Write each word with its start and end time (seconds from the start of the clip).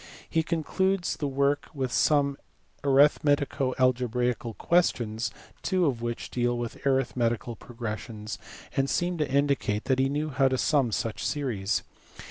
He 0.27 0.41
concludes 0.41 1.17
the 1.17 1.27
work 1.27 1.69
with 1.75 1.91
some 1.91 2.35
arithmetico 2.83 3.75
algebraical 3.79 4.55
questions, 4.55 5.29
two 5.61 5.85
of 5.85 6.01
which 6.01 6.31
deal 6.31 6.57
with 6.57 6.83
arithmetical 6.87 7.55
progressions 7.55 8.39
and 8.75 8.89
seem 8.89 9.19
to 9.19 9.29
indicate 9.31 9.83
that 9.83 9.99
he 9.99 10.09
knew 10.09 10.29
how 10.31 10.47
to 10.47 10.57
sum 10.57 10.91
such 10.91 11.23
series. 11.23 11.83